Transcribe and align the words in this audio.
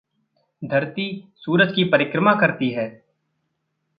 धरती 0.61 1.05
सूरज 1.35 1.73
की 1.75 1.83
परिक्रमा 1.83 2.33
करती 2.33 2.69
है। 2.69 3.03